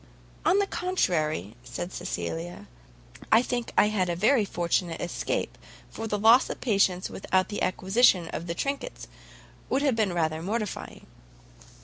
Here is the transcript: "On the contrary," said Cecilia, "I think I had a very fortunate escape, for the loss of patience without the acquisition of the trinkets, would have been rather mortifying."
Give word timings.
"On 0.45 0.57
the 0.57 0.65
contrary," 0.65 1.53
said 1.63 1.93
Cecilia, 1.93 2.67
"I 3.31 3.43
think 3.43 3.71
I 3.77 3.89
had 3.89 4.09
a 4.09 4.15
very 4.15 4.45
fortunate 4.45 4.99
escape, 4.99 5.55
for 5.91 6.07
the 6.07 6.17
loss 6.17 6.49
of 6.49 6.59
patience 6.59 7.07
without 7.11 7.49
the 7.49 7.61
acquisition 7.61 8.27
of 8.29 8.47
the 8.47 8.55
trinkets, 8.55 9.07
would 9.69 9.83
have 9.83 9.95
been 9.95 10.11
rather 10.11 10.41
mortifying." 10.41 11.05